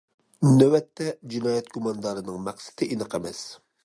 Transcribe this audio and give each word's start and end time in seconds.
نۆۋەتتە، 0.59 1.09
جىنايەت 1.33 1.69
گۇماندارىنىڭ 1.75 2.39
مەقسىتى 2.47 2.89
ئېنىق 2.89 3.15
ئەمەس. 3.19 3.43